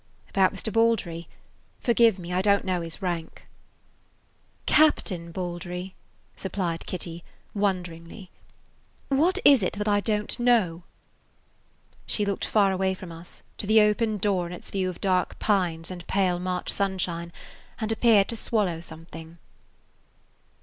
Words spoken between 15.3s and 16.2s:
pines and